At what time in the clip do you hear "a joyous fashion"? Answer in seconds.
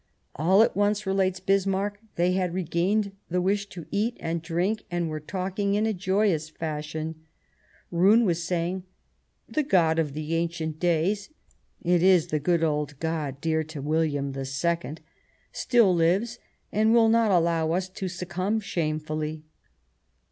5.85-7.21